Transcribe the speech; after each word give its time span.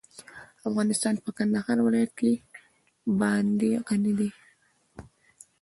افغانستان 0.69 1.15
په 1.23 1.29
کندهار 1.37 1.77
ولایت 1.85 2.13
باندې 3.21 3.69
غني 3.87 4.13
دی. 4.19 4.29